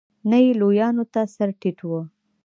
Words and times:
نه 0.29 0.37
یې 0.43 0.51
لویانو 0.61 1.03
ته 1.13 1.21
سر 1.35 1.49
ټيټ 1.61 1.79
و. 1.89 1.91